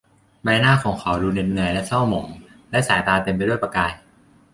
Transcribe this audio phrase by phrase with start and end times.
[0.43, 2.27] ใบหน้าของเขาดูเหน็ดเหนื่อยและเศร้าหมอง
[2.71, 3.91] และสายตาเต็มไปด้วยประกาย